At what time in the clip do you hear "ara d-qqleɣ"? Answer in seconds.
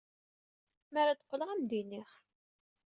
1.01-1.49